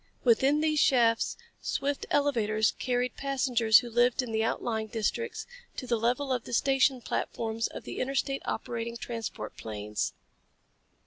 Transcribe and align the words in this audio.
Within 0.23 0.61
these 0.61 0.79
shafts, 0.79 1.37
swift 1.61 2.07
elevators 2.09 2.71
carried 2.79 3.15
passengers 3.15 3.81
who 3.81 3.89
lived 3.91 4.23
in 4.23 4.31
the 4.31 4.43
outlying 4.43 4.87
districts 4.87 5.45
to 5.77 5.85
the 5.85 5.99
level 5.99 6.33
of 6.33 6.45
the 6.45 6.53
station 6.53 7.01
platforms 7.01 7.67
of 7.67 7.83
the 7.83 7.99
interstate 7.99 8.41
operating 8.43 8.97
transport 8.97 9.55
planes. 9.57 10.13